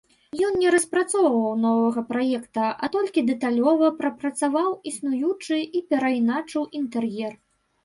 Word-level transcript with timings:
Ён 0.45 0.53
не 0.61 0.69
распрацоўваў 0.75 1.43
новага 1.65 2.01
праекта, 2.11 2.65
а 2.87 2.89
толькі 2.95 3.25
дэталёва 3.29 3.91
прапрацаваў 4.01 4.69
існуючы 4.95 5.63
і 5.81 5.85
перайначыў 5.93 6.69
інтэр'ер. 6.83 7.33